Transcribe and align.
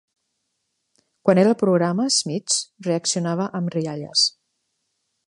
Quan 1.27 1.41
era 1.41 1.51
al 1.55 1.59
programa, 1.63 2.07
Schmitz 2.15 2.57
reaccionava 2.89 3.47
amb 3.61 3.73
rialles. 3.77 4.29